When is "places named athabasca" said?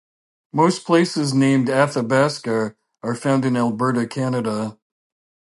0.83-2.75